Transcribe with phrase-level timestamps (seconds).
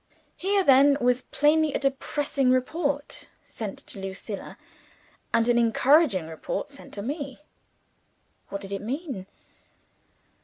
[0.35, 4.57] Here then was plainly a depressing report sent to Lucilla,
[5.31, 7.37] and an encouraging report sent to me.
[8.49, 9.27] What did it mean?